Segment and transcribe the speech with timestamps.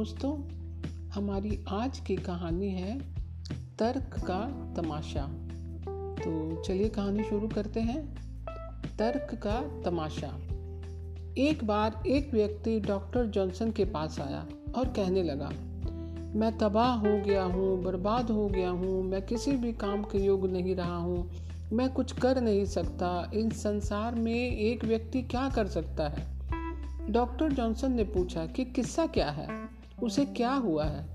[0.00, 0.48] दोस्तों,
[1.10, 2.98] हमारी आज की कहानी है
[3.78, 5.26] तर्क का तमाशा।
[6.16, 8.14] तो चलिए कहानी शुरू करते हैं।
[8.98, 10.28] तर्क का तमाशा।
[11.38, 14.46] एक बार एक व्यक्ति डॉक्टर जॉनसन के पास आया
[14.76, 15.48] और कहने लगा,
[16.34, 20.50] मैं तबाह हो गया हूँ, बर्बाद हो गया हूँ, मैं किसी भी काम के योग
[20.50, 21.30] नहीं रहा हूँ,
[21.72, 26.40] मैं कुछ कर नहीं सकता, इन संसार में एक व्यक्ति क्या कर सकता है?
[27.10, 29.69] डॉक्टर जॉनसन ने पूछा कि किस्सा क्या है?
[30.02, 31.06] उसे क्या हुआ है?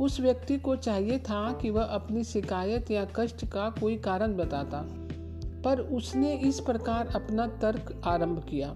[0.00, 4.84] उस व्यक्ति को चाहिए था कि वह अपनी शिकायत या कष्ट का कोई कारण बताता,
[5.64, 8.74] पर उसने इस प्रकार अपना तर्क आरंभ किया।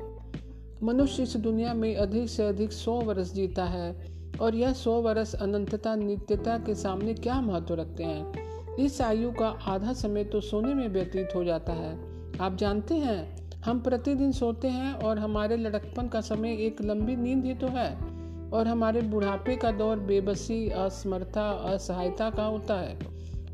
[0.82, 4.06] मनुष्य इस दुनिया में अधिक से अधिक सौ वर्ष जीता है,
[4.40, 8.51] और यह सौ वर्ष अनंतता, नित्यता के सामने क्या महत्व रखते हैं?
[8.76, 11.98] इस आयु का आधा समय तो सोने में व्यतीत हो जाता है।
[12.38, 17.45] आप जानते हैं, हम प्रतिदिन सोते हैं और हमारे लड़कपन का समय एक लंबी नींद
[17.45, 18.20] ही तो है।
[18.52, 22.98] और हमारे बुढ़ापे का दौर बेबसी, असमर्था, असहायता का होता है।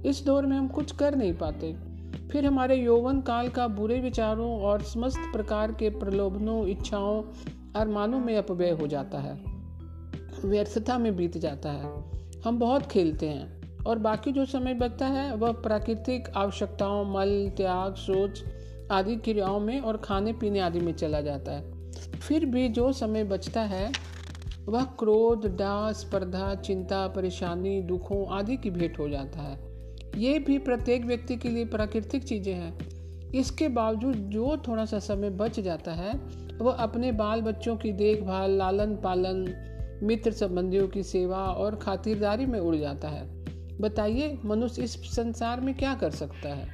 [0.06, 1.76] इस दौर में हम कुछ कर नहीं पाते।
[2.28, 7.22] फिर हमारे यौवन काल का बुरे विचारों और समस्त प्रकार के प्रलोभनों, इच्छाओं,
[7.76, 9.40] अरमानों में अपव्यय हो जाता है।
[10.44, 12.04] व्यर्थता में बीत जाता है।
[12.46, 17.94] हम बहुत खेलते हैं और बाकी जो समय बचता है, वह प्राकृतिक आवश्यकताओं, मल, त्याग,
[17.94, 18.44] सोच
[18.90, 23.24] आदि क्रियाओं में और खाने पीने आदि में चला जाता है। फिर भी जो समय
[23.24, 23.92] बचता है
[24.68, 29.58] वह क्रोध डाह स्पर्धा, चिंता, परेशानी, दुखों आदि की भेंट हो जाता है।
[30.16, 32.78] ये भी प्रत्येक व्यक्ति के लिए प्राकृतिक चीज़ें हैं।
[33.30, 36.20] इसके बावजूद जो थोड़ा सा समय बच जाता है,
[36.58, 39.54] वह अपने बाल बच्चों की देखभाल, लालन पालन,
[40.02, 43.44] मित्र संबंधियों की सेवा और खातिरदारी में उड़ जाता है।
[43.80, 46.68] बताइए, मनुष्य इस संसार में क्या कर सकता है?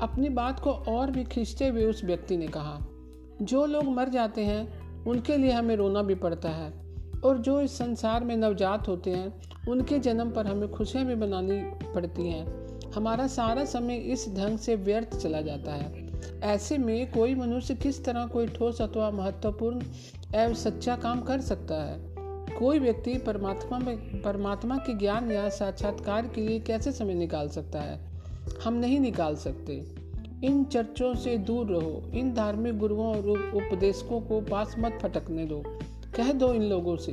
[0.00, 2.78] अपनी बात को और भी खींचते हुए उस व्यक्ति ने कहा,
[3.42, 6.89] जो लोग मर जाते हैं, उनके लिए हमें रोना भी पड़ता है।
[7.24, 11.62] और जो इस संसार में नवजात होते हैं, उनके जन्म पर हमें खुशियाँ भी मनानी
[11.94, 16.10] पड़ती हैं। हमारा सारा समय इस ढंग से व्यर्थ चला जाता है।
[16.42, 19.82] ऐसे में कोई मनुष्य किस तरह कोई ठोस अथवा महत्वपूर्ण
[20.34, 22.10] एवं सच्चा काम कर सकता है?
[22.58, 27.80] कोई व्यक्ति परमात्मा में, परमात्मा के ज्ञान या साक्षात्कार के लिए कैसे समय निकाल सकता
[27.80, 28.00] है?
[28.64, 29.86] हम नहीं निकाल सकते।
[30.44, 35.62] इन चर्चों से दूर रहो। इन धार्मिक गुरुओं और उपदेशकों को पास मत फटकने दो।
[36.16, 37.12] कह दो इन लोगों से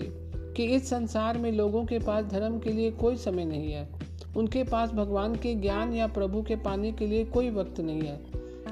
[0.58, 3.90] कि इस संसार में लोगों के पास धर्म के लिए कोई समय नहीं है।
[4.38, 8.26] उनके पास भगवान के ज्ञान या प्रभु के पाने के लिए कोई वक्त नहीं है।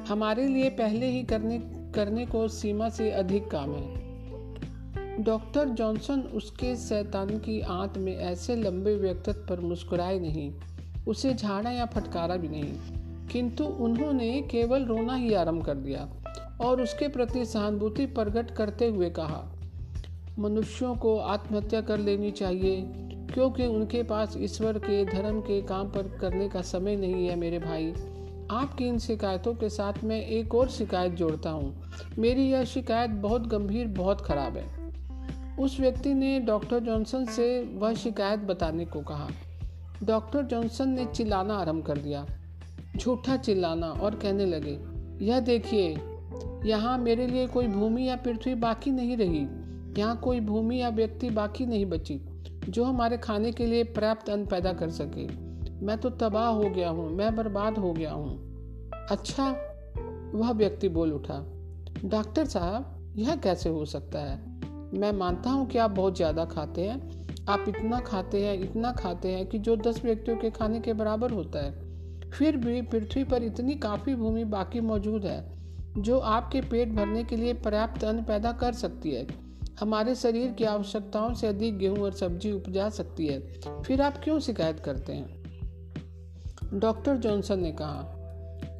[0.07, 1.57] हमारे लिए पहले ही करने
[1.95, 4.05] करने को सीमा से अधिक काम है।
[5.23, 10.53] डॉक्टर जॉनसन उसके शैतान की आंत में ऐसे लंबे व्यक्तित्व पर मुस्कुराए नहीं।
[11.07, 12.73] उसे झाड़ा या फटकारा भी नहीं।
[13.27, 16.09] किंतु उन्होंने केवल रोना ही आरंभ कर दिया
[16.61, 19.51] और उसके प्रति सहानुभूति प्रकट करते हुए कहा
[20.39, 22.81] मनुष्यों को आत्महत्या कर लेनी चाहिए,
[23.33, 27.59] क्योंकि उनके पास ईश्वर के धर्म के काम पर करने का समय नहीं है मेरे
[27.59, 27.93] भाई।
[28.51, 31.73] आपकी इन शिकायतों के साथ मैं एक और शिकायत जोड़ता हूँ।
[32.19, 37.93] मेरी यह शिकायत बहुत गंभीर, बहुत खराब है। उस व्यक्ति ने डॉक्टर जॉनसन से वह
[37.93, 39.29] शिकायत बताने को कहा।
[40.03, 42.25] डॉक्टर जॉनसन ने चिल्लाना आरंभ कर दिया।
[42.97, 44.77] झूठा चिल्लाना और कहने लगे,
[45.25, 45.89] यह देखिए,
[46.65, 49.47] यहाँ मेरे लिए कोई भूमि या पृथ्वी बाकी नहीं रही।
[49.97, 52.19] यहाँ कोई भूमि या व्यक्ति बाकी नहीं बची,
[52.69, 55.27] जो हमारे खाने के लिए पर्याप्त अन्न पैदा कर सके।
[55.85, 58.37] मैं तो तबाह हो गया हूँ, मैं बर्बाद हो गया हूँ।
[59.11, 59.49] अच्छा
[60.33, 61.45] वह व्यक्ति बोल उठा,
[62.05, 64.37] डॉक्टर साहब, यह कैसे हो सकता है?
[64.93, 69.31] मैं मानता हूँ कि आप बहुत ज़्यादा खाते हैं। आप इतना खाते हैं, इतना खाते
[69.31, 73.43] हैं कि जो दस व्यक्तियों के खाने के बराबर होता है। फिर भी पृथ्वी पर
[73.43, 75.57] इतनी काफ़ी भूमि बाकी मौजूद है,
[75.97, 79.44] जो आपके पेट भरने के लिए पर्याप्त अन्न पैदा कर सकती है।
[79.79, 83.39] हमारे शरीर की आवश्यकताओं से अधिक गेहूँ और सब्ज़ी उपजा सकती है।
[83.83, 85.43] फिर आप क्यों शिकायत करते हैं?
[86.73, 88.11] डॉक्टर जॉनसन ने कहा,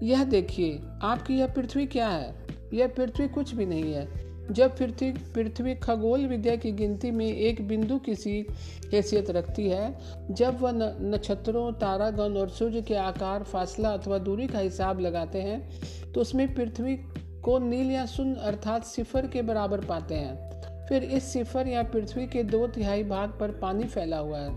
[0.04, 2.36] यह देखिए, आपकी यह पृथ्वी क्या है?
[2.74, 7.68] यह पृथ्वी कुछ भी नहीं है। जब पृथ्वी पृथ्वी खगोल विद्या की गिनती में एक
[7.68, 8.48] बिंदु की
[8.94, 10.00] हैसियत रखती है,
[10.32, 10.72] जब वह
[11.02, 16.54] नक्षत्रों, तारागण और सूर्य के आकार, फासला अथवा दूरी का हिसाब लगाते हैं तो उसमें
[16.56, 16.96] पृथ्वी
[17.44, 20.55] को नील या शून्य अर्थात सिफर के बराबर पाते हैं।
[20.90, 24.56] फिर इस सिफर या पृथ्वी के दो तिहाई भाग पर पानी फैला हुआ है।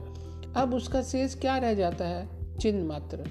[0.56, 2.28] अब उसका शेष क्या रह जाता है?
[2.58, 3.24] चिन्ह मात्र।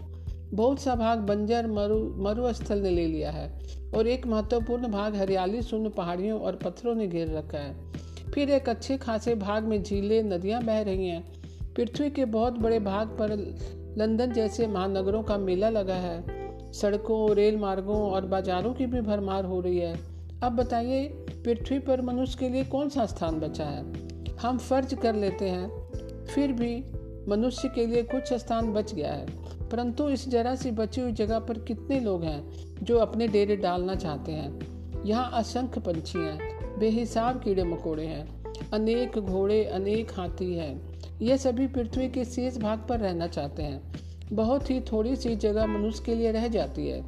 [0.53, 3.59] बहुत सा भाग बंजर, मरु, मरुस्थल ने ले लिया है
[3.95, 7.91] और एक महत्वपूर्ण भाग हरियाली शून्य पहाड़ियों और पत्थरों ने घेर रखा है।
[8.33, 11.33] फिर एक अच्छे खासे भाग में झीलें, नदियाँ बह रही हैं।
[11.73, 13.55] पृथ्वी के बहुत बड़े भाग पर
[13.97, 16.37] लंदन जैसे महानगरों का मेला लगा है।
[16.73, 21.07] सड़कों रेल मार्गों और बाजारों की भी भरमार हो रही है। अब बताइए,
[21.45, 24.09] पृथ्वी पर मनुष्य के लिए कौन सा स्थान बचा है?
[24.41, 25.87] हम फ़र्ज़ कर लेते हैं,
[26.25, 26.83] फिर भी
[27.27, 29.27] मनुष्य के लिए कुछ स्थान बच गया है।
[29.69, 32.53] परंतु इस जरा सी बची हुई जगह पर कितने लोग हैं
[32.83, 34.59] जो अपने डेरे डालना चाहते हैं?
[35.05, 36.39] यहाँ असंख्य पंछी हैं,
[36.79, 38.43] बेहिसाब कीड़े मकोड़े हैं,
[38.73, 43.93] अनेक घोड़े, अनेक हाथी हैं। ये सभी पृथ्वी के शेष भाग पर रहना चाहते हैं।
[44.33, 47.03] बहुत ही थोड़ी सी जगह मनुष्य के लिए रह जाती है।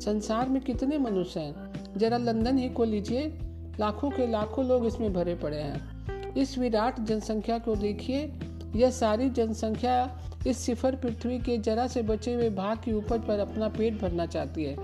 [0.00, 1.63] संसार में कितने मनुष्य हैं?
[1.96, 3.38] जरा लंदन ही को लीजिए।
[3.80, 5.94] लाखों के लाखों लोग इसमें भरे पड़े हैं।
[6.34, 8.32] इस विराट जनसंख्या को देखिए।
[8.76, 13.38] यह सारी जनसंख्या इस सिफर पृथ्वी के जरा से बचे हुए भाग की उपज पर
[13.38, 14.76] अपना पेट भरना चाहती है।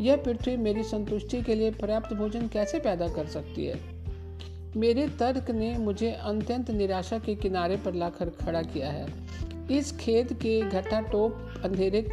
[0.00, 3.80] यह पृथ्वी मेरी संतुष्टि के लिए पर्याप्त भोजन कैसे पैदा कर सकती है?
[4.76, 9.06] मेरे तर्क ने मुझे अत्यंत निराशा के किनारे पर लाकर खड़ा किया है।
[9.70, 12.06] इस खेत के घटा टोप अंधेरे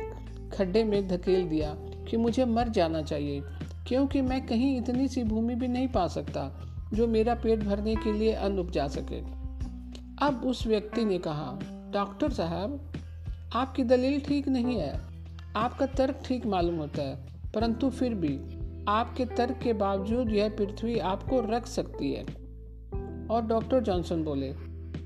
[0.53, 3.43] खड्डे में धकेल दिया कि मुझे मर जाना चाहिए।
[3.88, 8.13] क्योंकि मैं कहीं इतनी सी भूमि भी नहीं पा सकता जो मेरा पेट भरने के
[8.13, 9.19] लिए अन्न उपजा सके।
[10.25, 11.60] अब उस व्यक्ति ने कहा,
[11.94, 12.94] डॉक्टर साहब,
[13.56, 15.01] आपकी दलील ठीक नहीं है।
[15.56, 18.39] आपका तर्क ठीक मालूम होता है, परंतु फिर भी
[18.88, 22.24] आपके तर्क के बावजूद यह पृथ्वी आपको रख सकती है।
[23.28, 24.54] और डॉक्टर जॉनसन बोले,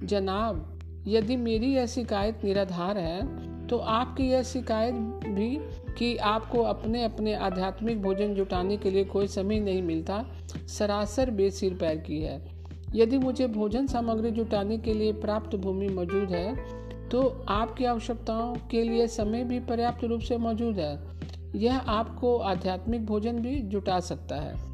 [0.03, 4.93] जनाब, यदि मेरी यह शिकायत निराधार है तो आपकी यह शिकायत
[5.25, 5.49] भी
[5.97, 10.25] कि आपको अपने अपने आध्यात्मिक भोजन जुटाने के लिए कोई समय नहीं मिलता,
[10.69, 12.39] सरासर बेसिर पैर की है।
[12.95, 16.55] यदि मुझे भोजन सामग्री जुटाने के लिए प्राप्त भूमि मौजूद है
[17.09, 20.99] तो आपकी आवश्यकताओं के लिए समय भी पर्याप्त रूप से मौजूद है।
[21.55, 24.70] यह आपको आध्यात्मिक भोजन भी जुटा सकता है।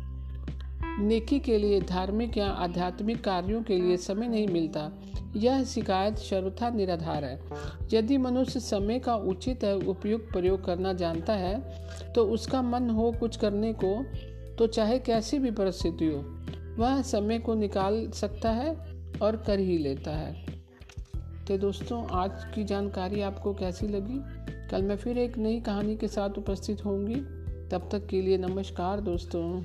[0.99, 4.91] नेकी के लिए, धार्मिक या आध्यात्मिक कार्यों के लिए समय नहीं मिलता।
[5.35, 7.39] यह शिकायत सर्वथा निराधार है।
[7.94, 13.38] यदि मनुष्य समय का उचित उपयुक्त प्रयोग करना जानता है तो उसका मन हो कुछ
[13.38, 14.03] करने को
[14.55, 16.23] तो चाहे कैसी भी परिस्थिति हो,
[16.77, 18.75] वह समय को निकाल सकता है
[19.21, 20.45] और कर ही लेता है।
[21.47, 24.19] तो दोस्तों, आज की जानकारी आपको कैसी लगी?
[24.69, 27.21] कल मैं फिर एक नई कहानी के साथ उपस्थित होंगी।
[27.69, 29.63] तब तक के लिए नमस्कार दोस्तों।